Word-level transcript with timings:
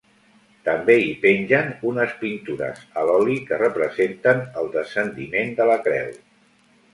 També 0.67 0.93
hi 1.01 1.09
pengen 1.25 1.67
unes 1.89 2.15
pintures 2.21 2.81
a 3.01 3.03
l'oli 3.09 3.35
que 3.51 3.61
representen 3.63 4.43
el 4.63 4.71
Descendiment 4.79 5.55
de 5.61 5.69
la 5.73 5.77
Creu. 5.91 6.11